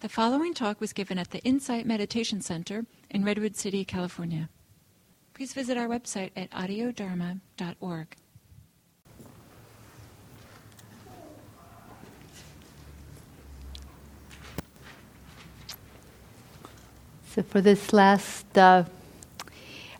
The 0.00 0.08
following 0.08 0.54
talk 0.54 0.80
was 0.80 0.94
given 0.94 1.18
at 1.18 1.30
the 1.30 1.40
Insight 1.40 1.84
Meditation 1.84 2.40
Center 2.40 2.86
in 3.10 3.22
Redwood 3.22 3.54
City, 3.54 3.84
California. 3.84 4.48
Please 5.34 5.52
visit 5.52 5.76
our 5.76 5.88
website 5.88 6.30
at 6.34 6.50
audiodharma.org. 6.52 8.16
So, 17.34 17.42
for 17.42 17.60
this 17.60 17.92
last 17.92 18.56
uh, 18.56 18.84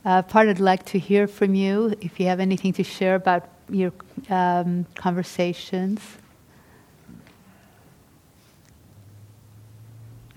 uh, 0.06 0.22
part, 0.22 0.48
I'd 0.48 0.60
like 0.60 0.86
to 0.86 0.98
hear 0.98 1.26
from 1.26 1.54
you 1.54 1.94
if 2.00 2.18
you 2.18 2.24
have 2.24 2.40
anything 2.40 2.72
to 2.72 2.82
share 2.82 3.16
about 3.16 3.50
your 3.68 3.92
um, 4.30 4.86
conversations. 4.94 6.00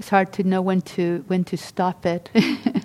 It's 0.04 0.10
hard 0.10 0.34
to 0.34 0.44
know 0.44 0.62
when 0.62 0.82
to 0.82 1.24
when 1.28 1.46
to 1.46 1.56
stop 1.56 2.06
it. 2.06 2.30
I 2.36 2.82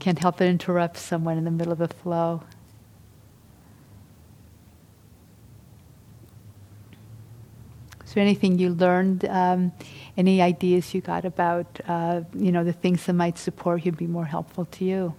can't 0.00 0.18
help 0.18 0.38
but 0.38 0.48
interrupt 0.48 0.96
someone 0.96 1.38
in 1.38 1.44
the 1.44 1.52
middle 1.52 1.72
of 1.72 1.80
a 1.80 1.86
flow. 1.86 2.42
Is 8.04 8.14
there 8.14 8.22
anything 8.24 8.58
you 8.58 8.70
learned? 8.70 9.24
Um, 9.26 9.70
any 10.16 10.42
ideas 10.42 10.92
you 10.92 11.00
got 11.00 11.24
about, 11.24 11.80
uh, 11.86 12.22
you 12.34 12.50
know, 12.50 12.64
the 12.64 12.72
things 12.72 13.06
that 13.06 13.12
might 13.12 13.38
support 13.38 13.86
you, 13.86 13.92
be 13.92 14.08
more 14.08 14.24
helpful 14.24 14.64
to 14.64 14.84
you? 14.84 15.14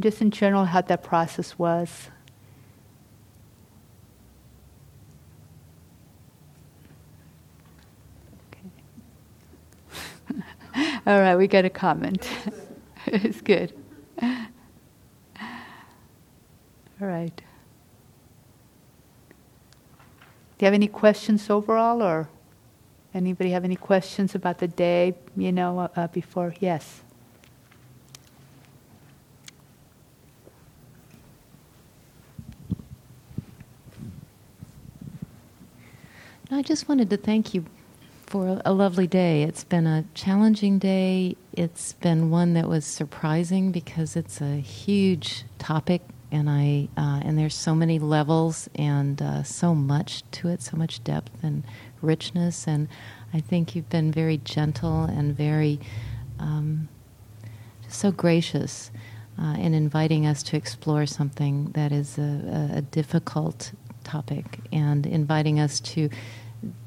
Just 0.00 0.20
in 0.20 0.32
general, 0.32 0.64
how 0.64 0.80
that 0.80 1.04
process 1.04 1.56
was. 1.56 2.08
All 11.04 11.20
right, 11.20 11.34
we 11.34 11.48
got 11.48 11.64
a 11.64 11.70
comment. 11.70 12.28
it's 13.06 13.40
good. 13.40 13.72
All 14.22 14.28
right. 17.00 17.34
Do 17.36 17.42
you 20.60 20.66
have 20.66 20.74
any 20.74 20.86
questions 20.86 21.50
overall, 21.50 22.04
or 22.04 22.28
anybody 23.12 23.50
have 23.50 23.64
any 23.64 23.74
questions 23.74 24.36
about 24.36 24.58
the 24.58 24.68
day? 24.68 25.16
You 25.36 25.50
know, 25.50 25.80
uh, 25.80 25.88
uh 25.96 26.06
before 26.06 26.54
yes. 26.60 27.00
I 36.48 36.62
just 36.62 36.88
wanted 36.88 37.10
to 37.10 37.16
thank 37.16 37.54
you 37.54 37.64
for 38.32 38.62
a 38.64 38.72
lovely 38.72 39.06
day. 39.06 39.42
It's 39.42 39.62
been 39.62 39.86
a 39.86 40.06
challenging 40.14 40.78
day. 40.78 41.36
It's 41.52 41.92
been 41.92 42.30
one 42.30 42.54
that 42.54 42.66
was 42.66 42.86
surprising 42.86 43.72
because 43.72 44.16
it's 44.16 44.40
a 44.40 44.56
huge 44.56 45.44
topic, 45.58 46.00
and 46.30 46.48
I 46.48 46.88
uh, 46.96 47.20
and 47.22 47.36
there's 47.36 47.54
so 47.54 47.74
many 47.74 47.98
levels 47.98 48.70
and 48.74 49.20
uh, 49.20 49.42
so 49.42 49.74
much 49.74 50.22
to 50.30 50.48
it, 50.48 50.62
so 50.62 50.78
much 50.78 51.04
depth 51.04 51.44
and 51.44 51.62
richness. 52.00 52.66
And 52.66 52.88
I 53.34 53.40
think 53.40 53.76
you've 53.76 53.90
been 53.90 54.10
very 54.10 54.38
gentle 54.38 55.04
and 55.04 55.36
very 55.36 55.78
um, 56.38 56.88
so 57.86 58.10
gracious 58.10 58.90
uh, 59.38 59.56
in 59.58 59.74
inviting 59.74 60.26
us 60.26 60.42
to 60.44 60.56
explore 60.56 61.04
something 61.04 61.72
that 61.72 61.92
is 61.92 62.16
a, 62.16 62.70
a 62.76 62.80
difficult 62.80 63.72
topic 64.04 64.60
and 64.72 65.06
inviting 65.06 65.60
us 65.60 65.80
to 65.80 66.08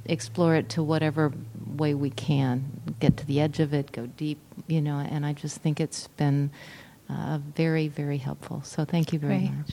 explore 0.06 0.56
it 0.56 0.70
to 0.70 0.84
whatever 0.84 1.34
way 1.76 1.94
we 1.94 2.10
can, 2.10 2.82
get 3.00 3.18
to 3.18 3.26
the 3.26 3.42
edge 3.42 3.60
of 3.60 3.74
it, 3.74 3.92
go 3.92 4.06
deep, 4.06 4.40
you 4.68 4.82
know, 4.82 5.00
and 5.00 5.26
I 5.26 5.34
just 5.34 5.58
think 5.62 5.80
it's 5.80 6.08
been 6.08 6.52
uh, 7.10 7.40
very, 7.56 7.88
very 7.88 8.18
helpful. 8.18 8.62
So 8.64 8.86
thank 8.86 9.14
you 9.14 9.20
very 9.20 9.40
Great. 9.40 9.52
much. 9.54 9.72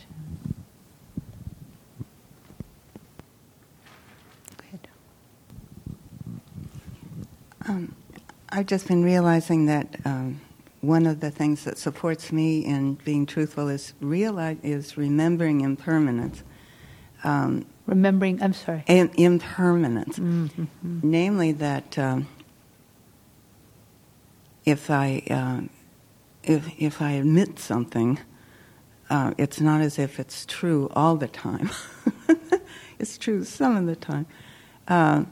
Um, 7.68 7.94
I've 8.48 8.66
just 8.66 8.88
been 8.88 9.04
realizing 9.04 9.66
that 9.66 9.96
um, 10.04 10.40
one 10.80 11.06
of 11.06 11.20
the 11.20 11.30
things 11.30 11.64
that 11.64 11.78
supports 11.78 12.32
me 12.32 12.64
in 12.64 12.94
being 12.94 13.24
truthful 13.24 13.68
is 13.68 13.94
realize 14.00 14.56
is 14.62 14.96
remembering 14.96 15.60
impermanence. 15.60 16.42
Um, 17.22 17.66
remembering, 17.86 18.42
I'm 18.42 18.52
sorry. 18.52 18.84
impermanence. 18.86 20.18
Mm-hmm. 20.18 21.00
Namely, 21.02 21.52
that 21.52 21.98
um, 21.98 22.28
if 24.64 24.90
I 24.90 25.22
uh, 25.30 25.60
if 26.42 26.70
if 26.78 27.02
I 27.02 27.12
admit 27.12 27.58
something, 27.58 28.18
uh, 29.10 29.34
it's 29.38 29.60
not 29.60 29.80
as 29.80 29.98
if 29.98 30.18
it's 30.20 30.46
true 30.46 30.90
all 30.94 31.16
the 31.16 31.28
time. 31.28 31.70
it's 32.98 33.18
true 33.18 33.44
some 33.44 33.76
of 33.76 33.86
the 33.86 33.96
time, 33.96 34.26
uh, 34.88 35.24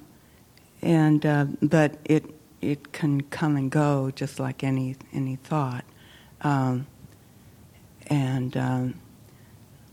and 0.82 1.24
uh, 1.24 1.46
but 1.62 1.98
it 2.04 2.24
it 2.60 2.92
can 2.92 3.22
come 3.22 3.56
and 3.56 3.70
go 3.70 4.10
just 4.10 4.38
like 4.38 4.64
any 4.64 4.96
any 5.12 5.36
thought, 5.36 5.84
um, 6.42 6.86
and. 8.08 8.56
Um, 8.56 8.94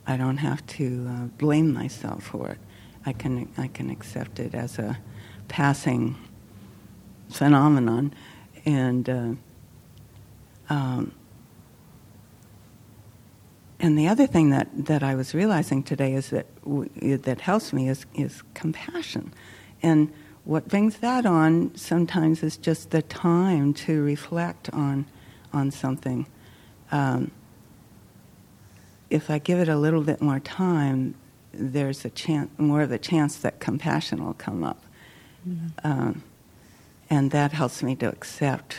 I 0.07 0.15
don't 0.15 0.37
have 0.37 0.65
to 0.67 1.07
uh, 1.09 1.25
blame 1.37 1.73
myself 1.73 2.23
for 2.23 2.47
it. 2.49 2.59
I 3.05 3.13
can 3.13 3.47
I 3.57 3.67
can 3.67 3.89
accept 3.89 4.39
it 4.39 4.55
as 4.55 4.79
a 4.79 4.97
passing 5.49 6.15
phenomenon, 7.29 8.13
and 8.65 9.09
uh, 9.09 9.29
um, 10.69 11.11
and 13.79 13.97
the 13.97 14.07
other 14.07 14.27
thing 14.27 14.49
that, 14.49 14.67
that 14.85 15.03
I 15.03 15.13
was 15.15 15.35
realizing 15.35 15.83
today 15.83 16.13
is 16.13 16.29
that 16.31 16.47
w- 16.63 17.17
that 17.17 17.41
helps 17.41 17.73
me 17.73 17.89
is 17.89 18.05
is 18.15 18.43
compassion, 18.53 19.33
and 19.83 20.11
what 20.45 20.69
brings 20.69 20.97
that 20.99 21.25
on 21.25 21.75
sometimes 21.75 22.43
is 22.43 22.57
just 22.57 22.91
the 22.91 23.01
time 23.01 23.73
to 23.73 24.01
reflect 24.01 24.69
on 24.73 25.05
on 25.51 25.71
something. 25.71 26.27
Um, 26.91 27.31
if 29.09 29.29
I 29.29 29.39
give 29.39 29.59
it 29.59 29.69
a 29.69 29.77
little 29.77 30.01
bit 30.01 30.21
more 30.21 30.39
time, 30.39 31.15
there's 31.53 32.03
a 32.05 32.09
chance, 32.09 32.49
more 32.57 32.81
of 32.81 32.91
a 32.91 32.97
chance 32.97 33.37
that 33.37 33.59
compassion 33.59 34.23
will 34.23 34.33
come 34.33 34.63
up. 34.63 34.83
Mm-hmm. 35.47 35.67
Um, 35.83 36.23
and 37.09 37.31
that 37.31 37.53
helps 37.53 37.81
me 37.81 37.95
to 37.95 38.09
accept 38.09 38.77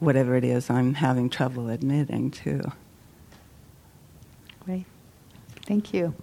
whatever 0.00 0.36
it 0.36 0.44
is 0.44 0.70
I'm 0.70 0.94
having 0.94 1.30
trouble 1.30 1.70
admitting 1.70 2.30
to. 2.32 2.72
Great. 4.64 4.84
Thank 5.66 5.94
you. 5.94 6.14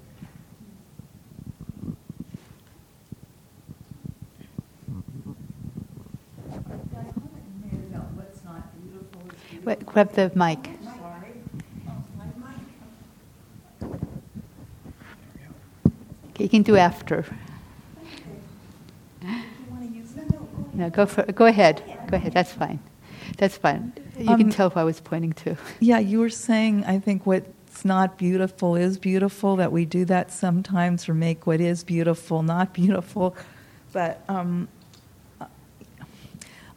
Grab 9.96 10.12
the 10.12 10.30
mic. 10.35 10.75
You 16.38 16.50
can 16.50 16.63
do 16.63 16.75
after. 16.75 17.25
No, 20.73 20.90
go 20.90 21.06
for, 21.06 21.23
go 21.23 21.46
ahead. 21.46 21.81
Go 22.09 22.18
ahead. 22.18 22.34
That's 22.34 22.51
fine. 22.51 22.79
That's 23.38 23.57
fine. 23.57 23.94
You 24.19 24.29
um, 24.29 24.38
can 24.38 24.50
tell 24.50 24.69
who 24.69 24.79
I 24.79 24.84
was 24.84 25.00
pointing 25.00 25.34
to. 25.34 25.56
Yeah, 25.79 26.00
you 26.00 26.19
were 26.19 26.29
saying. 26.29 26.84
I 26.85 27.00
think 27.00 27.25
what's 27.25 27.85
not 27.85 28.18
beautiful 28.18 28.75
is 28.75 28.97
beautiful. 28.97 29.56
That 29.56 29.72
we 29.72 29.85
do 29.85 30.03
that 30.06 30.31
sometimes, 30.31 31.07
or 31.07 31.13
make 31.13 31.47
what 31.47 31.62
is 31.62 31.84
beautiful 31.84 32.44
not 32.44 32.73
beautiful. 32.73 33.35
But 33.93 34.22
um, 34.28 34.67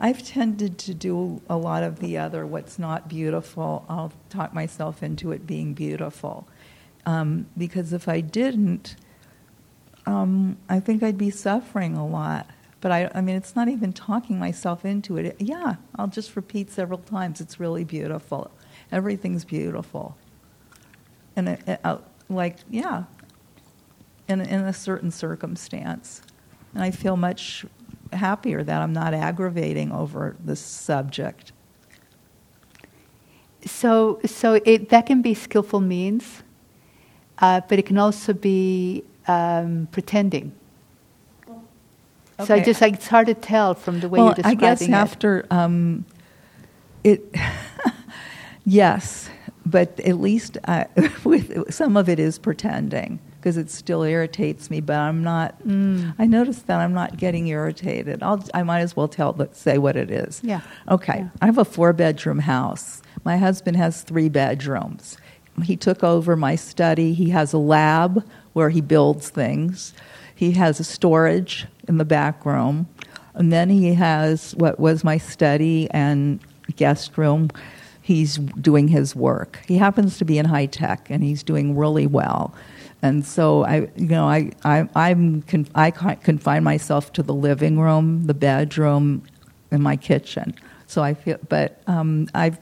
I've 0.00 0.24
tended 0.24 0.78
to 0.78 0.94
do 0.94 1.42
a 1.48 1.56
lot 1.56 1.82
of 1.82 1.98
the 1.98 2.18
other. 2.18 2.46
What's 2.46 2.78
not 2.78 3.08
beautiful, 3.08 3.84
I'll 3.88 4.12
talk 4.30 4.54
myself 4.54 5.02
into 5.02 5.32
it 5.32 5.46
being 5.46 5.74
beautiful. 5.74 6.46
Um, 7.04 7.46
because 7.56 7.92
if 7.92 8.06
I 8.08 8.20
didn't, 8.20 8.94
um, 10.08 10.56
I 10.70 10.80
think 10.80 11.02
I'd 11.02 11.18
be 11.18 11.30
suffering 11.30 11.94
a 11.94 12.06
lot. 12.06 12.46
But 12.80 12.92
I, 12.92 13.10
I 13.14 13.20
mean, 13.20 13.36
it's 13.36 13.54
not 13.54 13.68
even 13.68 13.92
talking 13.92 14.38
myself 14.38 14.84
into 14.86 15.18
it. 15.18 15.36
Yeah, 15.38 15.76
I'll 15.96 16.06
just 16.06 16.34
repeat 16.34 16.70
several 16.70 17.00
times. 17.00 17.40
It's 17.42 17.60
really 17.60 17.84
beautiful. 17.84 18.50
Everything's 18.90 19.44
beautiful. 19.44 20.16
And 21.36 21.50
it, 21.50 21.60
it, 21.66 21.80
uh, 21.84 21.98
like, 22.30 22.56
yeah, 22.70 23.04
in, 24.28 24.40
in 24.40 24.62
a 24.62 24.72
certain 24.72 25.10
circumstance. 25.10 26.22
And 26.72 26.82
I 26.82 26.90
feel 26.90 27.16
much 27.16 27.66
happier 28.12 28.62
that 28.62 28.80
I'm 28.80 28.94
not 28.94 29.12
aggravating 29.12 29.92
over 29.92 30.36
this 30.42 30.60
subject. 30.60 31.52
So, 33.66 34.20
so 34.24 34.54
it, 34.64 34.88
that 34.88 35.04
can 35.04 35.20
be 35.20 35.34
skillful 35.34 35.80
means, 35.80 36.42
uh, 37.40 37.60
but 37.68 37.78
it 37.78 37.84
can 37.84 37.98
also 37.98 38.32
be 38.32 39.04
um, 39.28 39.88
pretending? 39.92 40.52
So 42.44 42.54
I 42.54 42.60
just 42.60 42.80
like 42.80 42.94
it's 42.94 43.08
hard 43.08 43.26
to 43.26 43.34
tell 43.34 43.74
from 43.74 44.00
the 44.00 44.08
way 44.08 44.18
well, 44.18 44.26
you're 44.28 44.34
describing 44.36 44.60
it. 44.60 44.62
I 44.62 44.70
guess 44.70 44.82
it. 44.82 44.90
after 44.90 45.46
um, 45.50 46.04
it, 47.02 47.22
yes, 48.64 49.28
but 49.66 49.98
at 50.00 50.20
least 50.20 50.56
I, 50.66 50.86
with 51.24 51.72
some 51.74 51.96
of 51.96 52.08
it 52.08 52.20
is 52.20 52.38
pretending 52.38 53.18
because 53.40 53.56
it 53.56 53.70
still 53.70 54.02
irritates 54.02 54.70
me. 54.70 54.80
But 54.80 54.98
I'm 54.98 55.24
not. 55.24 55.60
Mm. 55.66 56.14
I 56.18 56.26
noticed 56.26 56.68
that 56.68 56.78
I'm 56.78 56.92
not 56.92 57.16
getting 57.16 57.48
irritated. 57.48 58.22
I'll. 58.22 58.44
I 58.54 58.62
might 58.62 58.80
as 58.80 58.94
well 58.94 59.08
tell. 59.08 59.34
Let's 59.36 59.60
say 59.60 59.78
what 59.78 59.96
it 59.96 60.10
is. 60.10 60.40
Yeah. 60.44 60.60
Okay. 60.88 61.18
Yeah. 61.18 61.28
I 61.42 61.46
have 61.46 61.58
a 61.58 61.64
four 61.64 61.92
bedroom 61.92 62.38
house. 62.38 63.02
My 63.24 63.36
husband 63.36 63.76
has 63.76 64.02
three 64.02 64.28
bedrooms. 64.28 65.16
He 65.64 65.76
took 65.76 66.04
over 66.04 66.36
my 66.36 66.54
study. 66.54 67.14
He 67.14 67.30
has 67.30 67.52
a 67.52 67.58
lab 67.58 68.24
where 68.52 68.70
he 68.70 68.80
builds 68.80 69.28
things. 69.28 69.94
He 70.34 70.52
has 70.52 70.78
a 70.80 70.84
storage 70.84 71.66
in 71.86 71.98
the 71.98 72.04
back 72.04 72.44
room. 72.46 72.88
And 73.34 73.52
then 73.52 73.70
he 73.70 73.94
has 73.94 74.54
what 74.56 74.80
was 74.80 75.04
my 75.04 75.18
study 75.18 75.88
and 75.90 76.40
guest 76.76 77.16
room. 77.16 77.50
He's 78.02 78.36
doing 78.36 78.88
his 78.88 79.14
work. 79.14 79.60
He 79.66 79.78
happens 79.78 80.18
to 80.18 80.24
be 80.24 80.38
in 80.38 80.46
high 80.46 80.66
tech 80.66 81.10
and 81.10 81.22
he's 81.22 81.42
doing 81.42 81.76
really 81.76 82.06
well. 82.06 82.54
And 83.02 83.24
so 83.24 83.64
I, 83.64 83.88
you 83.96 84.08
know, 84.08 84.28
I, 84.28 84.50
I, 84.64 84.88
I'm 84.94 85.44
I 85.74 85.90
con- 85.90 86.16
confine 86.16 86.64
myself 86.64 87.12
to 87.12 87.22
the 87.22 87.34
living 87.34 87.78
room, 87.78 88.26
the 88.26 88.34
bedroom, 88.34 89.22
and 89.70 89.82
my 89.82 89.96
kitchen. 89.96 90.54
So 90.86 91.02
I 91.02 91.14
feel, 91.14 91.38
but 91.48 91.80
um, 91.86 92.28
I, 92.34 92.56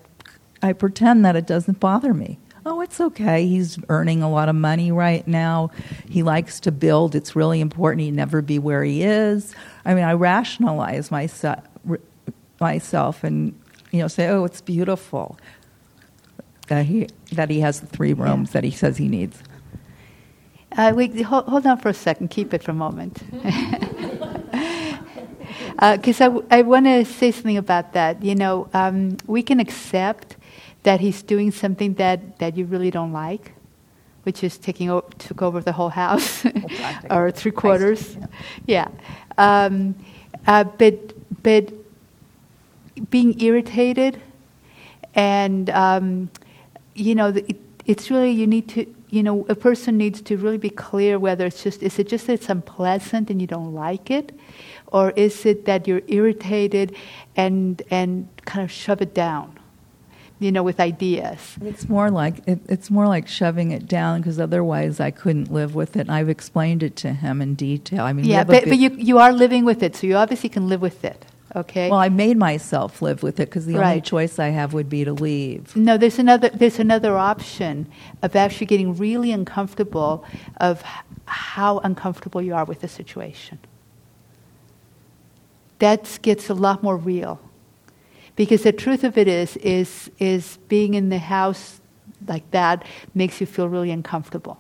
I 0.63 0.73
pretend 0.73 1.25
that 1.25 1.37
it 1.37 1.47
doesn't 1.47 1.81
bother 1.81 2.13
me. 2.13 2.39
Oh, 2.69 2.81
it's 2.81 3.01
okay. 3.01 3.47
He's 3.47 3.79
earning 3.89 4.25
a 4.25 4.29
lot 4.29 4.49
of 4.49 4.57
money 4.57 4.91
right 4.91 5.27
now. 5.29 5.71
He 6.11 6.25
likes 6.25 6.59
to 6.61 6.73
build. 6.73 7.15
It's 7.15 7.37
really 7.37 7.61
important 7.61 8.01
he 8.03 8.11
never 8.11 8.43
be 8.43 8.59
where 8.59 8.83
he 8.83 9.05
is. 9.05 9.55
I 9.85 9.95
mean, 9.95 10.03
I 10.03 10.15
rationalize 10.15 11.13
myself, 11.13 11.63
myself, 12.59 13.23
and 13.23 13.57
you 13.93 14.01
know, 14.01 14.09
say, 14.09 14.27
"Oh, 14.27 14.45
it's 14.45 14.61
beautiful." 14.61 15.39
That 16.67 16.87
he 16.87 17.07
that 17.31 17.51
he 17.51 17.61
has 17.61 17.83
the 17.83 17.87
three 17.87 18.13
rooms 18.13 18.51
that 18.51 18.65
he 18.65 18.73
says 18.73 18.97
he 18.97 19.07
needs. 19.07 19.41
Uh, 20.77 20.93
wait, 20.93 21.21
hold, 21.23 21.45
hold 21.47 21.67
on 21.69 21.79
for 21.79 21.91
a 21.91 21.95
second. 21.95 22.31
Keep 22.31 22.53
it 22.53 22.65
for 22.65 22.73
a 22.73 22.75
moment. 22.75 23.23
Because 25.79 26.23
I, 26.23 26.31
I 26.51 26.63
want 26.63 26.87
to 26.87 27.05
say 27.05 27.31
something 27.31 27.59
about 27.59 27.93
that. 27.93 28.25
You 28.25 28.35
know, 28.35 28.69
um, 28.73 29.19
we 29.27 29.43
can 29.43 29.61
accept 29.61 30.36
that 30.87 31.01
he's 31.01 31.21
doing 31.25 31.51
something 31.51 31.95
that, 31.95 32.39
that 32.39 32.57
you 32.57 32.65
really 32.65 32.93
don't 32.93 33.13
like, 33.13 33.51
which 34.23 34.45
is 34.45 34.57
taking 34.57 34.89
o- 34.89 35.01
took 35.19 35.43
over 35.43 35.61
the 35.61 35.73
whole 35.73 35.89
house 35.89 36.47
or 37.11 37.33
three 37.33 37.51
quarters. 37.51 38.17
Yeah. 38.67 38.87
Um, 39.37 39.97
uh, 40.47 40.63
but, 40.63 40.95
but 41.43 41.73
being 43.11 43.41
irritated 43.41 44.23
and 45.17 45.71
um, 45.71 46.31
you 46.95 47.17
know 47.17 47.29
it, 47.29 47.57
it's 47.87 48.09
really 48.13 48.31
you 48.31 48.47
need 48.47 48.69
to 48.69 48.87
you 49.11 49.25
know 49.25 49.45
a 49.49 49.57
person 49.57 49.97
needs 49.97 50.21
to 50.21 50.37
really 50.37 50.59
be 50.59 50.71
clear 50.71 51.19
whether 51.19 51.47
it's 51.47 51.65
just 51.65 51.83
is 51.83 51.99
it 51.99 52.07
just 52.07 52.29
that 52.29 52.35
it's 52.35 52.49
unpleasant 52.49 53.29
and 53.29 53.41
you 53.41 53.47
don't 53.49 53.75
like 53.75 54.09
it 54.09 54.33
or 54.89 55.11
is 55.11 55.45
it 55.45 55.65
that 55.65 55.89
you're 55.89 56.03
irritated 56.07 56.95
and 57.35 57.83
and 57.91 58.29
kind 58.45 58.63
of 58.65 58.71
shove 58.71 59.03
it 59.03 59.15
down 59.15 59.59
you 60.39 60.53
know 60.53 60.63
with 60.63 60.79
ideas 60.81 61.57
It's 61.63 61.89
more 61.89 62.11
like 62.11 62.47
it, 62.47 62.61
it's 62.69 62.91
more 62.91 63.07
like 63.07 63.27
shoving 63.27 63.71
it 63.71 63.87
down 63.87 64.21
because 64.21 64.39
otherwise 64.39 65.01
I 65.01 65.11
couldn't 65.11 65.51
live 65.53 65.75
with 65.75 65.97
it. 65.97 66.01
And 66.01 66.13
I've 66.13 66.29
explained 66.29 66.83
it 66.83 66.97
to 66.97 67.13
him 67.13 67.41
in 67.41 67.55
detail. 67.55 68.03
I 68.03 68.13
mean, 68.13 68.25
yeah 68.27 68.45
but, 68.45 68.65
but 68.65 68.79
you 68.79 68.91
you 68.91 69.19
are 69.19 69.33
living 69.33 69.65
with 69.65 69.83
it 69.83 69.97
so 69.97 70.07
you 70.07 70.17
obviously 70.17 70.49
can 70.49 70.69
live 70.69 70.83
with 70.83 71.05
it 71.05 71.25
okay 71.55 71.91
well, 71.91 72.01
I 72.01 72.09
made 72.09 72.37
myself 72.37 73.01
live 73.01 73.23
with 73.23 73.41
it 73.41 73.49
because 73.49 73.67
the 73.67 73.79
only 73.79 74.01
choice 74.01 74.39
I 74.39 74.49
have 74.49 74.75
would 74.75 74.91
be 74.91 75.05
to 75.05 75.13
leave. 75.13 75.75
No, 75.75 75.97
there's 75.97 76.19
another 76.19 76.51
there's 76.51 76.79
another 76.79 77.17
option 77.17 77.87
of 78.23 78.37
actually 78.37 78.67
getting 78.67 78.95
really 78.97 79.33
uncomfortable 79.33 80.25
of 80.59 80.83
how 81.27 81.79
uncomfortable 81.79 82.43
you 82.43 82.55
are 82.55 82.65
with 82.65 82.81
the 82.81 82.89
situation. 82.89 83.59
That 85.79 86.19
gets 86.23 86.49
a 86.49 86.55
lot 86.55 86.83
more 86.83 86.97
real. 86.97 87.41
Because 88.37 88.63
the 88.63 88.73
truth 88.73 89.03
of 89.05 89.17
it 89.19 89.29
is 89.29 89.57
is 89.59 90.11
is 90.19 90.59
being 90.69 90.95
in 90.95 91.09
the 91.09 91.19
house 91.19 91.81
like 92.29 92.51
that 92.51 92.85
makes 93.15 93.41
you 93.41 93.47
feel 93.47 93.69
really 93.69 93.91
uncomfortable. 93.91 94.59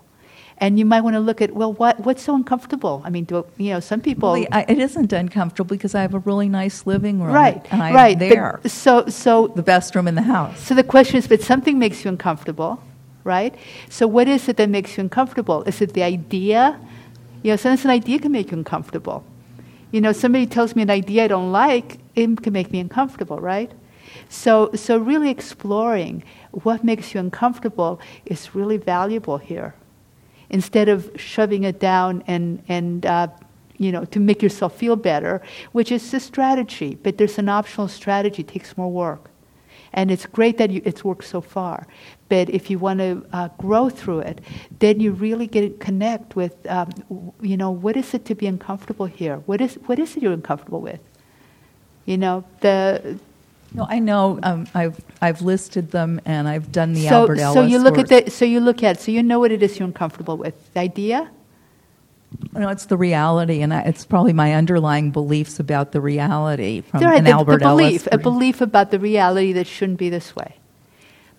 And 0.58 0.78
you 0.78 0.87
might 0.87 1.02
want 1.02 1.14
to 1.14 1.20
look 1.20 1.43
at 1.43 1.55
well 1.55 1.75
what 1.75 2.00
what's 2.00 2.23
so 2.23 2.34
uncomfortable? 2.34 3.02
I 3.05 3.11
mean, 3.11 3.25
do, 3.25 3.44
you 3.58 3.75
know, 3.75 3.81
some 3.81 4.00
people 4.00 4.32
Well, 4.32 4.46
I, 4.50 4.64
it 4.67 4.78
isn't 4.78 5.12
uncomfortable 5.12 5.76
because 5.76 5.94
I 5.94 6.00
have 6.00 6.14
a 6.14 6.20
really 6.20 6.49
nice 6.49 6.87
living 6.87 7.20
room. 7.20 7.34
Right, 7.34 7.64
and 7.70 7.82
I'm 7.82 7.94
right. 7.94 8.19
but- 8.19 8.28
there. 8.31 8.61
so 8.64 9.06
so 9.08 9.49
the 9.49 9.62
best 9.62 9.94
room 9.94 10.08
in 10.08 10.14
the 10.14 10.23
house. 10.23 10.58
So 10.61 10.75
the 10.75 10.82
question 10.84 11.17
is, 11.19 11.28
but 11.28 11.43
something 11.43 11.78
makes 11.78 12.02
you 12.05 12.08
uncomfortable, 12.08 12.82
right? 13.25 13.55
So 13.90 14.06
what 14.06 14.26
is 14.28 14.49
it 14.49 14.56
that 14.56 14.70
makes 14.70 14.96
you 14.96 15.02
uncomfortable? 15.02 15.62
Is 15.64 15.82
it 15.82 15.93
the 15.93 16.02
idea? 16.02 16.81
You 17.43 17.52
know, 17.52 17.56
sometimes 17.56 17.84
an 17.84 17.90
idea 17.90 18.19
can 18.19 18.32
make 18.32 18.50
you 18.50 18.56
uncomfortable. 18.56 19.23
You 19.90 20.00
know, 20.00 20.12
somebody 20.12 20.46
tells 20.46 20.74
me 20.74 20.82
an 20.82 20.90
idea 20.90 21.24
I 21.24 21.28
don't 21.28 21.52
like, 21.52 21.98
it 22.14 22.42
can 22.42 22.52
make 22.52 22.72
me 22.72 22.80
uncomfortable, 22.80 23.38
right? 23.38 23.70
So, 24.28 24.70
so 24.74 24.98
really 24.98 25.30
exploring 25.30 26.24
what 26.50 26.82
makes 26.82 27.14
you 27.14 27.20
uncomfortable 27.20 28.00
is 28.24 28.54
really 28.54 28.76
valuable 28.76 29.38
here. 29.38 29.74
Instead 30.50 30.88
of 30.88 31.10
shoving 31.16 31.64
it 31.64 31.80
down 31.80 32.22
and, 32.26 32.62
and 32.68 33.04
uh, 33.06 33.28
you 33.78 33.92
know, 33.92 34.04
to 34.06 34.20
make 34.20 34.42
yourself 34.42 34.76
feel 34.76 34.96
better, 34.96 35.42
which 35.72 35.92
is 35.92 36.14
a 36.14 36.20
strategy, 36.20 36.96
but 37.02 37.18
there's 37.18 37.38
an 37.38 37.48
optional 37.48 37.88
strategy, 37.88 38.42
it 38.42 38.48
takes 38.48 38.76
more 38.76 38.90
work. 38.90 39.30
And 39.92 40.10
it's 40.10 40.26
great 40.26 40.58
that 40.58 40.70
you, 40.70 40.82
it's 40.84 41.04
worked 41.04 41.24
so 41.24 41.40
far. 41.40 41.86
But 42.28 42.50
if 42.50 42.70
you 42.70 42.78
want 42.78 43.00
to 43.00 43.24
uh, 43.32 43.48
grow 43.58 43.88
through 43.90 44.20
it, 44.20 44.40
then 44.80 45.00
you 45.00 45.12
really 45.12 45.46
get 45.46 45.62
to 45.62 45.70
connect 45.84 46.36
with, 46.36 46.54
um, 46.68 46.90
w- 47.08 47.32
you 47.42 47.56
know, 47.56 47.70
what 47.70 47.96
is 47.96 48.14
it 48.14 48.24
to 48.26 48.34
be 48.34 48.46
uncomfortable 48.46 49.06
here? 49.06 49.36
What 49.46 49.60
is, 49.60 49.74
what 49.86 49.98
is 49.98 50.16
it 50.16 50.22
you're 50.22 50.32
uncomfortable 50.32 50.80
with? 50.80 51.00
You 52.06 52.18
know, 52.18 52.44
the, 52.60 53.18
No, 53.74 53.86
I 53.88 53.98
know. 54.00 54.38
Um, 54.42 54.66
I've 54.74 55.00
I've 55.22 55.42
listed 55.42 55.90
them 55.92 56.20
and 56.24 56.48
I've 56.48 56.72
done 56.72 56.94
the 56.94 57.08
so, 57.08 57.14
Albert 57.22 57.38
Ellis. 57.40 57.54
so 57.54 57.62
you 57.62 57.78
look 57.78 57.98
at 57.98 58.08
course. 58.08 58.24
the, 58.24 58.30
so 58.30 58.44
you 58.44 58.60
look 58.60 58.82
at, 58.82 59.00
so 59.00 59.12
you 59.12 59.22
know 59.22 59.38
what 59.40 59.52
it 59.52 59.62
is 59.62 59.78
you're 59.78 59.86
uncomfortable 59.88 60.36
with. 60.36 60.54
The 60.74 60.80
idea? 60.80 61.30
No, 62.52 62.69
it's 62.69 62.87
the 62.87 62.96
reality, 62.96 63.62
and 63.62 63.73
I, 63.73 63.81
it's 63.82 64.05
probably 64.05 64.32
my 64.32 64.55
underlying 64.55 65.11
beliefs 65.11 65.61
about 65.61 65.92
the 65.92 66.00
reality 66.00 66.80
from 66.83 67.00
Right, 67.00 67.18
an 67.18 67.25
the, 67.25 67.30
Albert 67.30 67.59
the 67.61 67.66
belief, 67.66 68.02
Ellis. 68.02 68.09
a 68.12 68.18
belief 68.18 68.61
about 68.61 68.90
the 68.90 68.99
reality 68.99 69.52
that 69.52 69.66
shouldn't 69.66 69.99
be 69.99 70.09
this 70.11 70.35
way. 70.35 70.56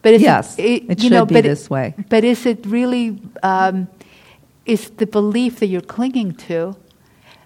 But 0.01 0.13
is 0.13 0.21
Yes, 0.21 0.57
it, 0.59 0.83
it 0.89 1.03
you 1.03 1.09
know, 1.09 1.21
should 1.21 1.29
be 1.29 1.33
but 1.35 1.45
it- 1.45 1.49
this 1.49 1.69
way. 1.69 1.93
But 2.09 2.23
is 2.23 2.45
it 2.45 2.65
really? 2.65 3.19
Um, 3.43 3.87
is 4.65 4.89
the 4.91 5.05
belief 5.07 5.59
that 5.59 5.67
you're 5.67 5.81
clinging 5.81 6.33
to? 6.47 6.75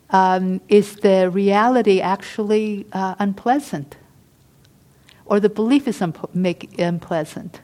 Um, 0.09 0.59
is 0.67 0.97
the 0.97 1.29
reality 1.29 2.01
actually 2.01 2.85
uh, 2.93 3.15
unpleasant, 3.19 3.95
or 5.25 5.39
the 5.39 5.49
belief 5.49 5.87
is 5.87 5.99
unp- 5.99 6.33
make 6.35 6.77
unpleasant? 6.79 7.61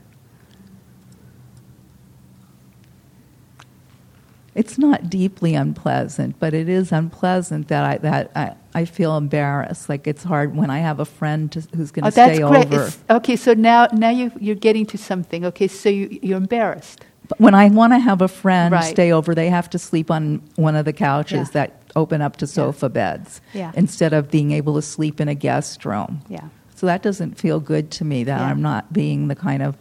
It's 4.57 4.77
not 4.77 5.09
deeply 5.09 5.53
unpleasant, 5.55 6.39
but 6.39 6.53
it 6.53 6.67
is 6.67 6.91
unpleasant 6.91 7.67
that 7.67 7.83
I 7.85 7.97
that 7.99 8.31
I, 8.35 8.55
I 8.81 8.85
feel 8.85 9.15
embarrassed. 9.15 9.87
Like 9.87 10.07
it's 10.07 10.23
hard 10.23 10.55
when 10.55 10.69
I 10.71 10.79
have 10.79 10.99
a 10.99 11.05
friend 11.05 11.51
to, 11.51 11.61
who's 11.75 11.91
going 11.91 12.03
to 12.03 12.07
Oh, 12.07 12.11
that's 12.11 12.35
stay 12.37 12.41
great. 12.43 12.65
over. 12.65 12.75
It's- 12.87 12.97
okay, 13.09 13.35
so 13.35 13.53
now 13.53 13.87
now 13.93 14.09
you 14.09 14.31
you're 14.39 14.55
getting 14.67 14.85
to 14.87 14.97
something. 14.97 15.45
Okay, 15.45 15.67
so 15.67 15.89
you, 15.89 16.19
you're 16.23 16.37
embarrassed. 16.37 17.05
But 17.29 17.39
when 17.39 17.53
I 17.53 17.67
want 17.69 17.93
to 17.93 17.99
have 17.99 18.21
a 18.21 18.27
friend 18.27 18.71
Right. 18.71 18.83
stay 18.85 19.11
over, 19.11 19.35
they 19.35 19.49
have 19.49 19.69
to 19.71 19.77
sleep 19.79 20.09
on 20.09 20.41
one 20.55 20.75
of 20.75 20.85
the 20.85 20.93
couches 20.93 21.49
Yeah. 21.49 21.53
that 21.53 21.81
open 21.95 22.21
up 22.21 22.37
to 22.37 22.47
sofa 22.47 22.89
beds 22.89 23.41
Yeah. 23.53 23.71
instead 23.75 24.13
of 24.13 24.31
being 24.31 24.51
able 24.53 24.73
to 24.75 24.81
sleep 24.81 25.19
in 25.21 25.27
a 25.27 25.35
guest 25.35 25.85
room. 25.85 26.21
Yeah. 26.29 26.45
So 26.75 26.85
that 26.87 27.01
doesn't 27.03 27.37
feel 27.37 27.59
good 27.59 27.91
to 27.97 28.05
me 28.05 28.23
that 28.23 28.39
Yeah. 28.39 28.47
I'm 28.47 28.61
not 28.61 28.91
being 28.93 29.27
the 29.27 29.35
kind 29.35 29.61
of 29.61 29.75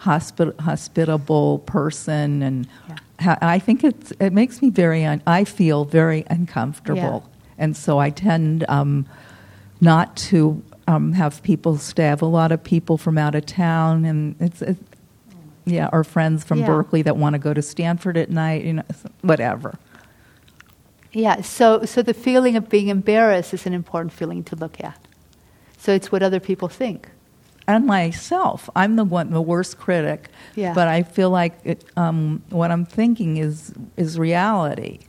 hospi- 0.00 0.58
hospitable 0.60 1.60
person 1.60 2.42
and 2.42 2.66
Yeah. 2.88 2.96
I 3.20 3.58
think 3.58 3.82
it's, 3.84 4.12
it 4.20 4.32
makes 4.32 4.62
me 4.62 4.70
very 4.70 5.04
un- 5.04 5.22
I 5.26 5.44
feel 5.44 5.84
very 5.84 6.24
uncomfortable. 6.30 7.28
And 7.58 7.76
so 7.76 7.98
I 7.98 8.10
tend 8.10 8.64
um, 8.68 9.06
not 9.80 10.16
to 10.28 10.62
um, 10.86 11.12
have 11.12 11.42
people 11.42 11.76
stay. 11.78 12.06
I 12.06 12.10
have 12.10 12.22
a 12.22 12.26
lot 12.26 12.52
of 12.52 12.62
people 12.62 12.96
from 12.96 13.18
out 13.18 13.34
of 13.34 13.44
town 13.46 14.04
and 14.04 14.36
it's, 14.40 14.62
it, 14.62 14.76
yeah, 15.64 15.88
or 15.92 16.04
friends 16.04 16.44
from 16.44 16.60
Yeah. 16.60 16.66
Berkeley 16.66 17.02
that 17.02 17.16
want 17.16 17.34
to 17.34 17.38
go 17.38 17.52
to 17.52 17.60
Stanford 17.60 18.16
at 18.16 18.30
night, 18.30 18.64
you 18.64 18.74
know, 18.74 18.84
whatever. 19.22 19.78
Yeah, 21.12 21.40
so, 21.42 21.84
so 21.84 22.02
the 22.02 22.14
feeling 22.14 22.56
of 22.56 22.68
being 22.68 22.88
embarrassed 22.88 23.52
is 23.52 23.66
an 23.66 23.72
important 23.72 24.12
feeling 24.12 24.44
to 24.44 24.56
look 24.56 24.82
at. 24.82 24.98
So 25.76 25.92
it's 25.92 26.12
what 26.12 26.22
other 26.22 26.40
people 26.40 26.68
think. 26.68 27.08
And 27.68 27.86
myself. 27.86 28.68
I'm 28.74 28.96
the 28.96 29.04
one, 29.04 29.30
the 29.30 29.42
worst 29.42 29.78
critic. 29.78 30.30
Yeah. 30.56 30.72
But 30.74 30.88
I 30.88 31.02
feel 31.02 31.30
like 31.30 31.52
it, 31.62 31.84
um, 31.96 32.42
what 32.48 32.72
I'm 32.72 32.84
thinking 32.84 33.36
is 33.36 33.72
is 33.96 34.18
reality. 34.18 35.00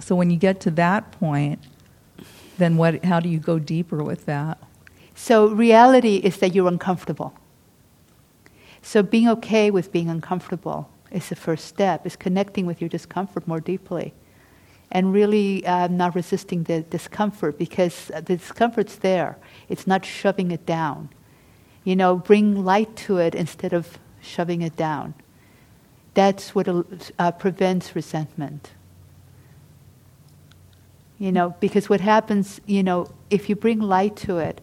So 0.00 0.16
when 0.16 0.30
you 0.30 0.36
get 0.36 0.60
to 0.60 0.70
that 0.72 1.12
point, 1.12 1.60
then 2.58 2.76
what? 2.76 3.04
How 3.04 3.20
do 3.20 3.28
you 3.28 3.38
go 3.38 3.58
deeper 3.58 4.02
with 4.02 4.24
that? 4.26 4.58
So 5.14 5.48
reality 5.48 6.16
is 6.16 6.38
that 6.38 6.54
you're 6.54 6.68
uncomfortable. 6.68 7.34
So 8.82 9.02
being 9.02 9.28
okay 9.28 9.70
with 9.70 9.92
being 9.92 10.08
uncomfortable 10.08 10.90
is 11.10 11.28
the 11.28 11.36
first 11.36 11.66
step. 11.66 12.06
Is 12.06 12.16
connecting 12.16 12.64
with 12.66 12.80
your 12.80 12.88
discomfort 12.88 13.46
more 13.46 13.60
deeply, 13.60 14.14
and 14.90 15.12
really 15.12 15.66
uh, 15.66 15.88
not 15.88 16.14
resisting 16.14 16.64
the 16.64 16.82
discomfort 16.82 17.58
because 17.58 18.10
the 18.14 18.36
discomfort's 18.36 18.96
there. 18.96 19.36
It's 19.68 19.86
not 19.86 20.04
shoving 20.04 20.50
it 20.50 20.66
down. 20.66 21.08
You 21.84 21.96
know, 21.96 22.16
bring 22.16 22.64
light 22.64 22.94
to 22.96 23.18
it 23.18 23.34
instead 23.34 23.72
of 23.72 23.98
shoving 24.20 24.62
it 24.62 24.76
down. 24.76 25.14
That's 26.14 26.54
what 26.54 26.68
uh, 27.18 27.32
prevents 27.32 27.94
resentment. 27.96 28.70
You 31.18 31.32
know, 31.32 31.54
because 31.60 31.88
what 31.88 32.00
happens, 32.00 32.60
you 32.66 32.82
know, 32.82 33.10
if 33.30 33.48
you 33.48 33.56
bring 33.56 33.80
light 33.80 34.16
to 34.16 34.38
it, 34.38 34.60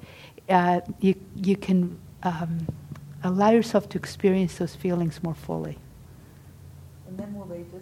uh, 0.50 0.82
you, 1.00 1.16
you 1.36 1.56
can 1.56 1.98
um, 2.24 2.68
allow 3.24 3.52
yourself 3.52 3.90
to 3.90 3.98
experience 3.98 4.58
those 4.58 4.76
feelings 4.76 5.24
more 5.24 5.34
fully. 5.34 5.78
And 7.08 7.18
then 7.18 7.34
will 7.34 7.46
they 7.46 7.58
you 7.58 7.82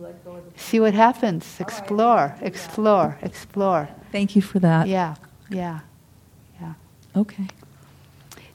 let 0.00 0.24
go 0.24 0.36
of 0.36 0.52
the? 0.52 0.58
See 0.58 0.80
what 0.80 0.94
happens. 0.94 1.60
Explore, 1.60 2.36
explore, 2.40 3.18
explore. 3.22 3.88
Thank 4.12 4.34
you 4.34 4.42
for 4.42 4.58
that. 4.60 4.88
Yeah, 4.88 5.16
yeah, 5.50 5.80
yeah. 6.60 6.74
Okay. 7.16 7.46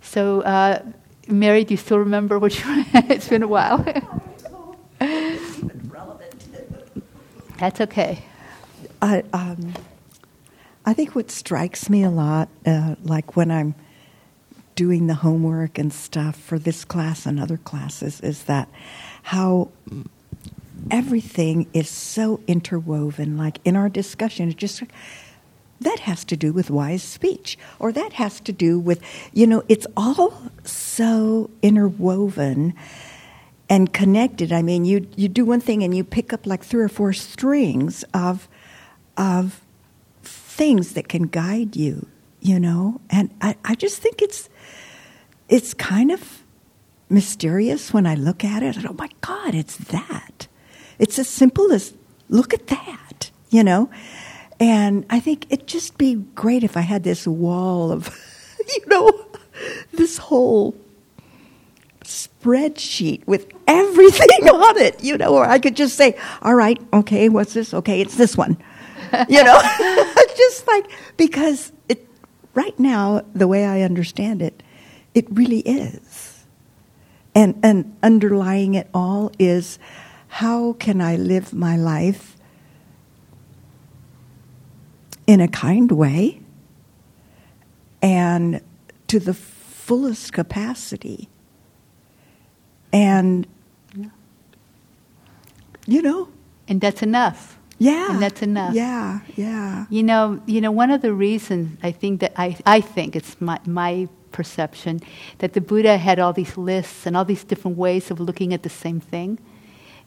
So, 0.02 0.42
uh, 0.42 0.82
Mary, 1.28 1.64
do 1.64 1.74
you 1.74 1.78
still 1.78 2.00
remember 2.00 2.40
what 2.40 2.58
you? 2.60 2.66
it's 2.94 3.28
been 3.28 3.44
a 3.44 3.48
while. 3.48 3.84
That's 7.58 7.82
okay. 7.82 8.24
I, 9.02 9.24
um, 9.34 9.74
I 10.86 10.94
think 10.94 11.16
what 11.16 11.32
strikes 11.32 11.90
me 11.90 12.04
a 12.04 12.10
lot, 12.10 12.50
uh, 12.66 12.96
like 13.04 13.36
when 13.36 13.52
I'm 13.52 13.76
doing 14.76 15.08
the 15.08 15.16
homework 15.16 15.78
and 15.78 15.94
stuff 15.94 16.36
for 16.36 16.60
this 16.60 16.84
class 16.84 17.26
and 17.26 17.40
other 17.40 17.58
classes, 17.58 18.20
is 18.22 18.44
that 18.44 18.68
how 19.24 19.70
everything 20.92 21.68
is 21.74 21.90
so 21.90 22.40
interwoven. 22.48 23.38
Like 23.38 23.60
in 23.66 23.76
our 23.76 23.90
discussion, 23.90 24.50
it 24.50 24.58
just 24.58 24.84
that 25.82 26.00
has 26.00 26.24
to 26.26 26.38
do 26.38 26.54
with 26.54 26.70
wise 26.70 27.04
speech, 27.04 27.58
or 27.80 27.92
that 27.92 28.14
has 28.14 28.40
to 28.42 28.54
do 28.54 28.80
with, 28.80 29.02
you 29.34 29.46
know, 29.46 29.64
it's 29.68 29.86
all 29.98 30.34
so 30.64 31.50
interwoven 31.62 32.74
and 33.70 33.92
connected. 33.92 34.52
I 34.52 34.62
mean, 34.62 34.86
you 34.86 35.08
you 35.16 35.28
do 35.28 35.46
one 35.46 35.60
thing 35.60 35.84
and 35.84 35.96
you 35.96 36.04
pick 36.04 36.32
up 36.34 36.46
like 36.46 36.64
three 36.64 36.84
or 36.84 36.90
four 36.90 37.14
strings 37.14 38.04
of 38.14 38.48
of 39.18 39.62
things 40.24 40.94
that 40.94 41.10
can 41.10 41.24
guide 41.24 41.76
you, 41.76 42.08
you 42.42 42.60
know. 42.60 43.02
And 43.10 43.34
I, 43.42 43.56
I 43.66 43.76
just 43.76 44.02
think 44.02 44.22
it's 44.22 44.50
it's 45.50 45.74
kind 45.74 46.12
of 46.12 46.44
mysterious 47.10 47.94
when 47.94 48.08
I 48.08 48.16
look 48.16 48.44
at 48.44 48.64
it. 48.64 48.78
oh 48.86 48.94
my 48.94 49.10
God, 49.22 49.54
it's 49.54 49.78
that. 49.78 50.48
It's 51.00 51.20
as 51.20 51.28
simple 51.28 51.72
as 51.72 51.94
look 52.30 52.54
at 52.54 52.68
that, 52.68 53.32
you 53.50 53.64
know. 53.64 53.90
And 54.60 55.06
I 55.10 55.20
think 55.20 55.48
it'd 55.50 55.68
just 55.68 55.98
be 55.98 56.16
great 56.36 56.64
if 56.64 56.78
I 56.78 56.82
had 56.82 57.04
this 57.04 57.28
wall 57.28 57.92
of, 57.92 58.10
you 58.68 58.86
know, 58.88 59.26
this 59.92 60.18
whole 60.18 60.76
spreadsheet 62.04 63.26
with 63.28 63.52
everything 63.68 64.50
on 64.50 64.78
it, 64.78 65.04
you 65.04 65.18
know, 65.18 65.36
or 65.36 65.46
I 65.46 65.60
could 65.60 65.76
just 65.76 65.96
say, 65.96 66.18
all 66.42 66.56
right, 66.56 66.80
okay, 66.94 67.30
what's 67.30 67.54
this? 67.54 67.74
Okay, 67.74 68.02
it's 68.02 68.16
this 68.16 68.38
one. 68.38 68.58
You 69.30 69.44
know, 69.44 69.62
just 70.36 70.68
like, 70.68 70.92
because 71.16 71.72
it, 71.88 72.06
right 72.54 72.78
now, 72.78 73.24
the 73.34 73.48
way 73.48 73.64
I 73.64 73.82
understand 73.82 74.42
it, 74.42 74.62
it 75.14 75.26
really 75.30 75.60
is. 75.60 76.44
And, 77.34 77.58
and 77.64 77.96
underlying 78.04 78.74
it 78.74 78.90
all 78.94 79.32
is 79.40 79.80
how 80.36 80.74
can 80.74 81.00
I 81.00 81.16
live 81.16 81.54
my 81.54 81.78
life 81.78 82.36
in 85.26 85.40
a 85.40 85.48
kind 85.48 85.90
way 85.94 86.42
and 88.02 88.60
to 89.08 89.18
the 89.18 89.34
fullest 89.34 90.34
capacity? 90.34 91.30
And 92.92 93.48
you 95.88 96.02
know? 96.02 96.28
And 96.68 96.82
that's 96.82 97.02
enough. 97.02 97.58
Yeah. 97.78 98.12
And 98.12 98.22
that's 98.22 98.42
enough. 98.42 98.74
Yeah 98.74 99.22
yeah. 99.38 99.86
You 99.90 100.04
know 100.04 100.42
you 100.46 100.60
know 100.60 100.72
one 100.72 100.92
of 100.92 101.02
the 101.02 101.14
reasons 101.14 101.78
i 101.82 101.92
think 101.92 102.20
that 102.20 102.34
i 102.36 102.58
i 102.66 102.82
think 102.82 103.16
it's 103.16 103.40
my 103.40 103.60
my 103.66 104.10
perception 104.34 105.00
that 105.38 105.54
the 105.54 105.62
buddha 105.62 105.98
had 105.98 106.20
all 106.20 106.34
these 106.34 106.58
lists 106.58 107.06
and 107.06 107.16
all 107.16 107.24
these 107.24 107.46
different 107.46 107.78
ways 107.78 108.12
of 108.12 108.20
looking 108.20 108.54
at 108.54 108.64
the 108.64 108.70
same 108.70 109.00
thing 109.00 109.40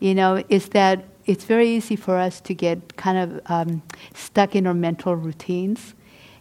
you 0.01 0.15
know 0.15 0.43
is 0.49 0.69
that 0.71 1.05
it's 1.29 1.45
very 1.45 1.69
easy 1.69 1.95
for 1.95 2.17
us 2.17 2.41
to 2.41 2.55
get 2.55 2.97
kind 2.97 3.19
of 3.19 3.41
um, 3.47 3.83
stuck 4.15 4.57
in 4.57 4.67
our 4.67 4.75
mental 4.75 5.15
routines. 5.15 5.95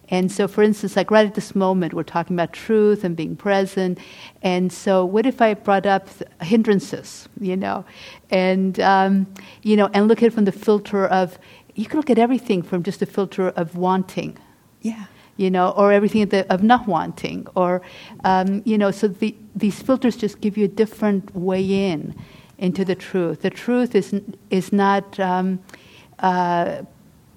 And 0.10 0.32
so, 0.32 0.48
for 0.48 0.64
instance, 0.64 0.96
like 0.96 1.12
right 1.12 1.28
at 1.28 1.36
this 1.36 1.54
moment, 1.54 1.94
we're 1.94 2.04
talking 2.04 2.38
about 2.38 2.54
truth 2.54 3.04
and 3.04 3.14
being 3.14 3.36
present. 3.36 4.00
And 4.42 4.72
so, 4.72 5.04
what 5.04 5.26
if 5.26 5.42
I 5.42 5.54
brought 5.54 5.86
up 5.86 6.08
hindrances, 6.42 7.28
you 7.42 7.58
know, 7.58 7.84
and 8.30 8.80
um, 8.80 9.28
you 9.64 9.76
know, 9.76 9.90
and 9.94 10.08
look 10.08 10.20
at 10.20 10.28
it 10.28 10.34
from 10.34 10.46
the 10.46 10.54
filter 10.54 11.06
of 11.06 11.38
you 11.76 11.86
can 11.86 11.98
look 11.98 12.10
at 12.10 12.18
everything 12.18 12.62
from 12.62 12.84
just 12.84 13.02
the 13.02 13.06
filter 13.06 13.50
of 13.50 13.76
wanting, 13.76 14.38
yeah, 14.82 15.08
you 15.36 15.52
know, 15.52 15.72
or 15.72 15.92
everything 15.92 16.26
the, 16.28 16.52
of 16.52 16.64
not 16.64 16.88
wanting, 16.88 17.46
or 17.56 17.82
um, 18.24 18.62
you 18.64 18.78
know, 18.78 18.92
so 18.92 19.10
the, 19.10 19.36
these 19.58 19.82
filters 19.82 20.16
just 20.16 20.40
give 20.40 20.58
you 20.58 20.64
a 20.64 20.70
different 20.70 21.36
way 21.36 21.92
in 21.92 22.16
into 22.58 22.84
the 22.86 22.96
truth. 22.96 23.42
The 23.42 23.50
truth 23.50 23.96
is 23.96 24.14
is 24.50 24.72
not. 24.72 25.20
Um, 25.20 25.60
uh, 26.20 26.82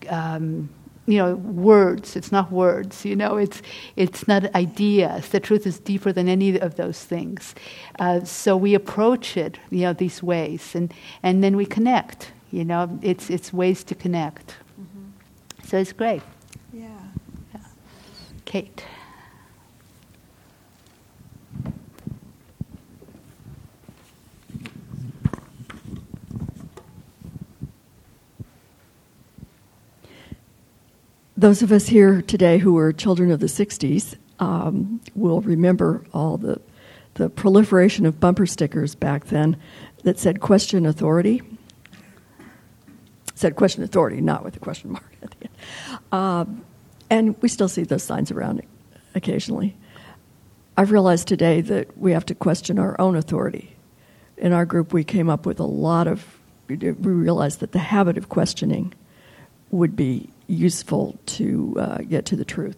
um, 0.08 0.70
you 1.06 1.18
know 1.18 1.34
words 1.34 2.14
it's 2.14 2.30
not 2.30 2.52
words 2.52 3.04
you 3.04 3.16
know 3.16 3.36
it's 3.36 3.62
it's 3.96 4.28
not 4.28 4.54
ideas 4.54 5.28
the 5.30 5.40
truth 5.40 5.66
is 5.66 5.78
deeper 5.80 6.12
than 6.12 6.28
any 6.28 6.58
of 6.60 6.76
those 6.76 7.04
things 7.04 7.54
uh, 7.98 8.22
so 8.22 8.56
we 8.56 8.74
approach 8.74 9.36
it 9.36 9.58
you 9.70 9.80
know 9.80 9.92
these 9.92 10.22
ways 10.22 10.74
and 10.74 10.94
and 11.22 11.42
then 11.42 11.56
we 11.56 11.66
connect 11.66 12.32
you 12.52 12.64
know 12.64 12.98
it's 13.02 13.28
it's 13.28 13.52
ways 13.52 13.82
to 13.82 13.94
connect 13.94 14.56
mm-hmm. 14.80 15.66
so 15.66 15.78
it's 15.78 15.92
great 15.92 16.22
yeah. 16.72 16.88
yeah 17.54 17.60
kate 18.44 18.84
Those 31.40 31.62
of 31.62 31.72
us 31.72 31.86
here 31.86 32.20
today 32.20 32.58
who 32.58 32.76
are 32.76 32.92
children 32.92 33.30
of 33.30 33.40
the 33.40 33.46
60s 33.46 34.18
um, 34.40 35.00
will 35.14 35.40
remember 35.40 36.04
all 36.12 36.36
the, 36.36 36.60
the 37.14 37.30
proliferation 37.30 38.04
of 38.04 38.20
bumper 38.20 38.44
stickers 38.44 38.94
back 38.94 39.24
then 39.24 39.56
that 40.02 40.18
said 40.18 40.40
question 40.40 40.84
authority. 40.84 41.40
Said 43.34 43.56
question 43.56 43.82
authority, 43.82 44.20
not 44.20 44.44
with 44.44 44.54
a 44.56 44.58
question 44.58 44.92
mark 44.92 45.10
at 45.22 45.30
the 45.30 45.46
end. 45.46 46.02
Um, 46.12 46.64
and 47.08 47.40
we 47.40 47.48
still 47.48 47.68
see 47.68 47.84
those 47.84 48.02
signs 48.02 48.30
around 48.30 48.60
occasionally. 49.14 49.74
I've 50.76 50.90
realized 50.90 51.26
today 51.26 51.62
that 51.62 51.96
we 51.96 52.12
have 52.12 52.26
to 52.26 52.34
question 52.34 52.78
our 52.78 53.00
own 53.00 53.16
authority. 53.16 53.74
In 54.36 54.52
our 54.52 54.66
group, 54.66 54.92
we 54.92 55.04
came 55.04 55.30
up 55.30 55.46
with 55.46 55.58
a 55.58 55.64
lot 55.64 56.06
of, 56.06 56.38
we 56.68 56.76
realized 56.76 57.60
that 57.60 57.72
the 57.72 57.78
habit 57.78 58.18
of 58.18 58.28
questioning 58.28 58.92
would 59.70 59.96
be 59.96 60.28
useful 60.50 61.18
to 61.26 61.76
uh, 61.78 61.98
get 61.98 62.26
to 62.26 62.36
the 62.36 62.44
truth. 62.44 62.76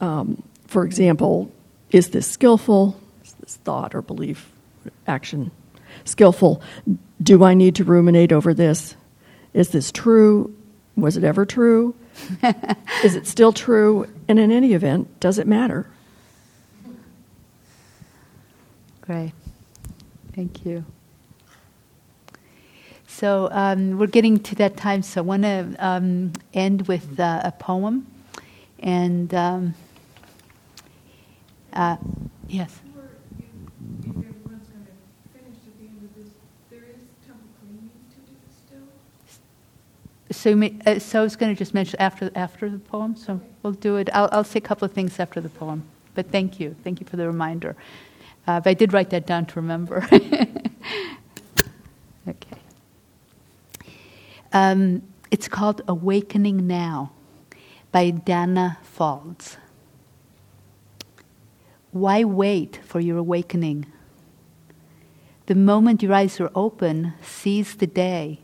Um, 0.00 0.42
for 0.66 0.84
example, 0.84 1.50
is 1.90 2.10
this 2.10 2.26
skillful? 2.26 2.98
Is 3.24 3.32
this 3.40 3.56
thought 3.56 3.94
or 3.94 4.02
belief, 4.02 4.50
action 5.06 5.50
skillful? 6.04 6.62
Do 7.22 7.44
I 7.44 7.54
need 7.54 7.74
to 7.76 7.84
ruminate 7.84 8.32
over 8.32 8.54
this? 8.54 8.94
Is 9.54 9.70
this 9.70 9.90
true? 9.90 10.54
Was 10.96 11.16
it 11.16 11.24
ever 11.24 11.46
true? 11.46 11.94
is 13.04 13.14
it 13.14 13.26
still 13.26 13.52
true? 13.52 14.06
And 14.28 14.38
in 14.38 14.50
any 14.50 14.74
event, 14.74 15.20
does 15.20 15.38
it 15.38 15.46
matter? 15.46 15.86
Great. 19.00 19.32
Thank 20.34 20.66
you. 20.66 20.84
So 23.18 23.48
um, 23.50 23.98
we're 23.98 24.06
getting 24.06 24.38
to 24.38 24.54
that 24.54 24.76
time, 24.76 25.02
so 25.02 25.20
I 25.20 25.24
want 25.24 25.42
to 25.42 25.74
um, 25.80 26.32
end 26.54 26.86
with 26.86 27.18
uh, 27.18 27.40
a 27.42 27.50
poem. 27.50 28.06
And 28.78 29.34
um, 29.34 29.74
uh, 31.72 31.96
yes. 32.46 32.78
so, 40.30 40.54
may- 40.54 40.76
uh, 40.86 41.00
so 41.00 41.18
I 41.18 41.22
was 41.24 41.34
going 41.34 41.52
to 41.52 41.58
just 41.58 41.74
mention 41.74 41.98
after 41.98 42.30
after 42.36 42.70
the 42.70 42.78
poem. 42.78 43.16
So 43.16 43.40
we'll 43.64 43.72
do 43.72 43.96
it. 43.96 44.08
I'll, 44.12 44.28
I'll 44.30 44.44
say 44.44 44.58
a 44.58 44.60
couple 44.60 44.86
of 44.86 44.92
things 44.92 45.18
after 45.18 45.40
the 45.40 45.48
poem. 45.48 45.82
But 46.14 46.30
thank 46.30 46.60
you, 46.60 46.76
thank 46.84 47.00
you 47.00 47.06
for 47.06 47.16
the 47.16 47.26
reminder. 47.26 47.74
Uh, 48.46 48.60
but 48.60 48.70
I 48.70 48.74
did 48.74 48.92
write 48.92 49.10
that 49.10 49.26
down 49.26 49.46
to 49.46 49.56
remember. 49.56 50.06
okay. 52.28 52.58
Um, 54.52 55.02
it's 55.30 55.46
called 55.46 55.82
"Awakening 55.86 56.66
Now" 56.66 57.12
by 57.92 58.10
Danna 58.10 58.78
Faulds. 58.82 59.56
Why 61.90 62.24
wait 62.24 62.80
for 62.84 63.00
your 63.00 63.18
awakening? 63.18 63.86
The 65.46 65.54
moment 65.54 66.02
your 66.02 66.14
eyes 66.14 66.40
are 66.40 66.50
open, 66.54 67.14
seize 67.22 67.74
the 67.74 67.86
day. 67.86 68.40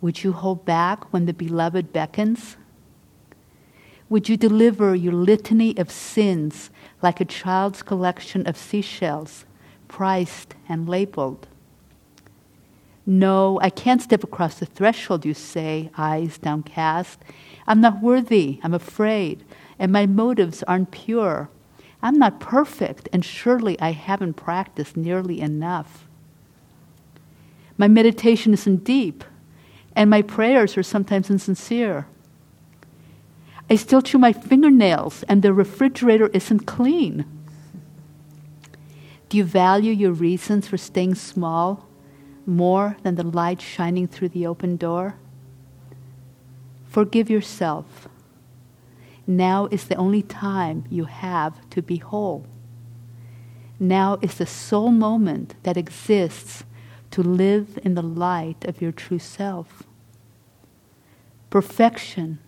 Would 0.00 0.24
you 0.24 0.32
hold 0.32 0.64
back 0.64 1.12
when 1.12 1.26
the 1.26 1.32
beloved 1.32 1.92
beckons? 1.92 2.56
Would 4.08 4.28
you 4.28 4.36
deliver 4.36 4.94
your 4.94 5.12
litany 5.12 5.76
of 5.76 5.90
sins 5.90 6.70
like 7.00 7.20
a 7.20 7.24
child's 7.24 7.82
collection 7.82 8.46
of 8.46 8.56
seashells, 8.56 9.44
priced 9.86 10.54
and 10.68 10.88
labeled? 10.88 11.46
No, 13.04 13.58
I 13.60 13.70
can't 13.70 14.00
step 14.00 14.22
across 14.22 14.58
the 14.58 14.66
threshold, 14.66 15.24
you 15.24 15.34
say, 15.34 15.90
eyes 15.96 16.38
downcast. 16.38 17.18
I'm 17.66 17.80
not 17.80 18.00
worthy, 18.00 18.60
I'm 18.62 18.74
afraid, 18.74 19.44
and 19.78 19.90
my 19.90 20.06
motives 20.06 20.62
aren't 20.64 20.92
pure. 20.92 21.48
I'm 22.00 22.18
not 22.18 22.40
perfect, 22.40 23.08
and 23.12 23.24
surely 23.24 23.78
I 23.80 23.90
haven't 23.90 24.34
practiced 24.34 24.96
nearly 24.96 25.40
enough. 25.40 26.06
My 27.76 27.88
meditation 27.88 28.52
isn't 28.52 28.84
deep, 28.84 29.24
and 29.96 30.08
my 30.08 30.22
prayers 30.22 30.76
are 30.76 30.82
sometimes 30.82 31.30
insincere. 31.30 32.06
I 33.68 33.76
still 33.76 34.02
chew 34.02 34.18
my 34.18 34.32
fingernails, 34.32 35.24
and 35.24 35.42
the 35.42 35.52
refrigerator 35.52 36.28
isn't 36.28 36.66
clean. 36.66 37.24
Do 39.28 39.38
you 39.38 39.44
value 39.44 39.92
your 39.92 40.12
reasons 40.12 40.68
for 40.68 40.76
staying 40.76 41.16
small 41.16 41.88
more 42.46 42.96
than 43.02 43.14
the 43.14 43.26
light 43.26 43.60
shining 43.60 44.06
through 44.06 44.30
the 44.30 44.46
open 44.46 44.76
door? 44.76 45.16
Forgive 46.88 47.30
yourself. 47.30 48.08
Now 49.26 49.66
is 49.70 49.84
the 49.84 49.96
only 49.96 50.22
time 50.22 50.84
you 50.90 51.04
have 51.04 51.68
to 51.70 51.82
be 51.82 51.96
whole. 51.96 52.46
Now 53.78 54.18
is 54.20 54.34
the 54.34 54.46
sole 54.46 54.90
moment 54.90 55.54
that 55.62 55.76
exists 55.76 56.64
to 57.12 57.22
live 57.22 57.78
in 57.82 57.94
the 57.94 58.02
light 58.02 58.64
of 58.64 58.82
your 58.82 58.92
true 58.92 59.18
self. 59.18 59.84
Perfection 61.50 62.38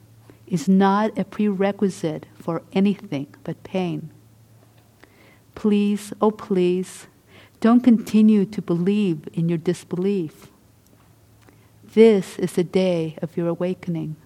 is 0.47 0.69
not 0.69 1.17
a 1.19 1.25
prerequisite 1.25 2.27
for 2.35 2.63
anything 2.73 3.35
but 3.45 3.63
pain. 3.63 4.11
Please, 5.55 6.13
oh 6.21 6.31
please, 6.31 7.07
don't 7.65 7.81
continue 7.81 8.45
to 8.45 8.61
believe 8.61 9.27
in 9.33 9.49
your 9.49 9.57
disbelief. 9.57 10.49
This 11.95 12.39
is 12.39 12.53
the 12.53 12.63
day 12.63 13.17
of 13.23 13.39
your 13.39 13.49
awakening. 13.49 14.17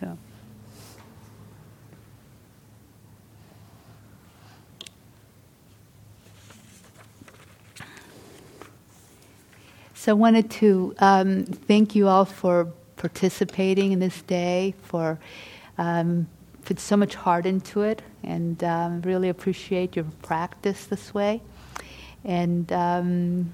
So. 0.00 0.18
So 9.94 10.10
I 10.10 10.14
wanted 10.14 10.50
to 10.50 10.96
um, 10.98 11.44
thank 11.44 11.94
you 11.94 12.08
all 12.08 12.24
for 12.24 12.72
participating 12.96 13.92
in 13.92 14.00
this 14.00 14.20
day, 14.22 14.74
for 14.82 15.20
um, 15.78 16.26
put 16.64 16.80
so 16.80 16.96
much 16.96 17.14
heart 17.14 17.46
into 17.46 17.82
it, 17.82 18.02
and 18.28 18.62
um, 18.62 19.00
really 19.02 19.28
appreciate 19.28 19.96
your 19.96 20.06
practice 20.22 20.86
this 20.86 21.12
way. 21.12 21.40
And 22.24 22.70
um, 22.72 23.52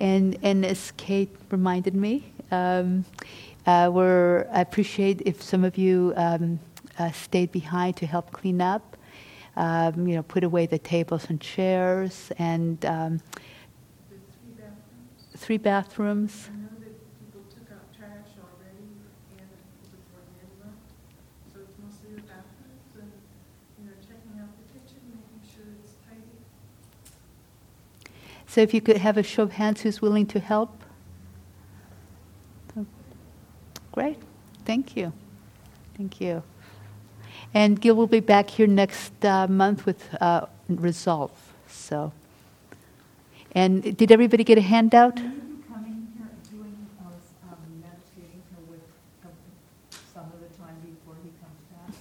and 0.00 0.38
and 0.42 0.64
as 0.64 0.92
Kate 0.96 1.34
reminded 1.50 1.94
me, 1.94 2.32
um, 2.50 3.04
uh, 3.66 3.90
we're, 3.92 4.46
I 4.52 4.60
appreciate 4.60 5.22
if 5.26 5.42
some 5.42 5.64
of 5.64 5.76
you 5.76 6.14
um, 6.16 6.58
uh, 6.98 7.10
stayed 7.12 7.52
behind 7.52 7.96
to 7.96 8.06
help 8.06 8.32
clean 8.32 8.60
up. 8.60 8.96
Um, 9.56 10.06
you 10.06 10.14
know, 10.14 10.22
put 10.22 10.44
away 10.44 10.66
the 10.66 10.78
tables 10.78 11.26
and 11.28 11.40
chairs, 11.40 12.30
and 12.38 12.82
um, 12.86 13.20
three 15.36 15.58
bathrooms. 15.58 16.48
I 16.48 16.56
know 16.56 16.68
that 16.78 16.94
people 17.18 17.42
took 17.50 17.68
out 17.72 17.84
trash 17.98 18.30
already 18.38 18.86
and 19.36 19.50
before 19.90 20.22
the 20.22 20.36
end 20.40 20.54
left, 20.62 21.52
so 21.52 21.60
it's 21.66 21.76
mostly 21.82 22.14
the 22.14 22.22
bathrooms 22.22 22.94
and, 22.94 23.12
you 24.34 24.40
know, 24.40 24.48
the 24.58 24.78
kitchen, 24.78 25.00
making 25.10 25.42
sure 25.54 25.64
it's 25.84 25.94
tidy. 26.08 26.20
So 28.46 28.60
if 28.60 28.74
you 28.74 28.80
could 28.80 28.98
have 28.98 29.16
a 29.16 29.22
show 29.22 29.44
of 29.44 29.52
hands 29.52 29.82
who's 29.82 30.00
willing 30.00 30.26
to 30.26 30.40
help. 30.40 30.76
Great. 33.92 34.18
Thank 34.64 34.96
you. 34.96 35.12
Thank 35.96 36.20
you. 36.20 36.42
And 37.52 37.80
Gil 37.80 37.96
will 37.96 38.06
be 38.06 38.20
back 38.20 38.48
here 38.50 38.68
next 38.68 39.24
uh, 39.24 39.48
month 39.48 39.84
with 39.84 40.14
uh, 40.20 40.46
Resolve. 40.68 41.32
So, 41.66 42.12
and 43.52 43.96
did 43.96 44.12
everybody 44.12 44.44
get 44.44 44.58
a 44.58 44.60
handout? 44.60 45.16
coming 45.16 46.06
here 46.14 46.28
and 46.30 46.50
doing, 46.50 46.86
um, 47.02 47.12
with 48.68 48.82
some 50.14 50.24
of 50.24 50.38
the 50.40 50.56
time 50.56 50.76
before 50.84 51.16
he 51.24 51.30
comes 51.42 51.60
back? 51.72 51.96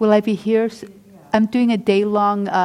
Will 0.00 0.10
I 0.10 0.20
be 0.20 0.34
here? 0.34 0.68
I'm 1.34 1.46
doing 1.46 1.72
a 1.72 1.76
day 1.76 2.04
long. 2.04 2.46
Uh, 2.48 2.62